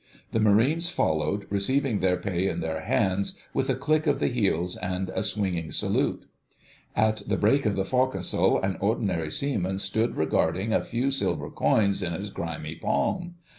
[0.31, 4.75] The Marines followed, receiving their pay in their hands, with a click of the heels
[4.75, 6.25] and a swinging salute.
[6.95, 12.01] At the break of the forecastle an Ordinary Seaman stood regarding a few silver coins
[12.01, 13.35] in his grimy palm.